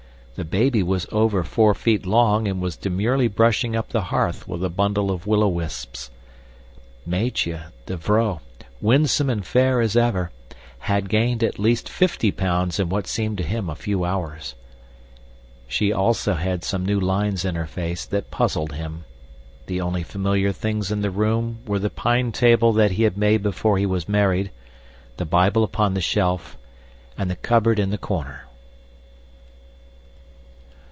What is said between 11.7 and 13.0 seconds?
fifty pounds in